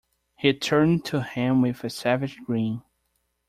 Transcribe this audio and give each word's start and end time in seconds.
He 0.35 0.51
turned 0.55 1.05
to 1.05 1.21
him 1.21 1.61
with 1.61 1.83
a 1.83 1.89
savage 1.91 2.39
grin. 2.47 2.81